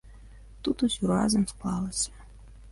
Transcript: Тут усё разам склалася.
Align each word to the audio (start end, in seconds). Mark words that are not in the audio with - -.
Тут 0.67 0.77
усё 0.87 1.03
разам 1.13 1.45
склалася. 1.55 2.11